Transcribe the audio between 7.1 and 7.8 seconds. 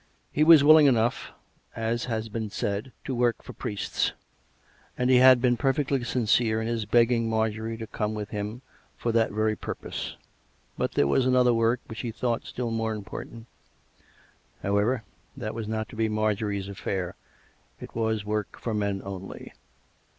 Marjorie